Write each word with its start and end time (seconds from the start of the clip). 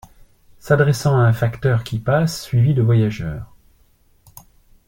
S’adressant 0.57 1.15
à 1.15 1.21
un 1.27 1.31
facteur 1.31 1.83
qui 1.83 1.99
passe 1.99 2.41
suivi 2.41 2.73
de 2.73 2.81
voyageurs. 2.81 3.53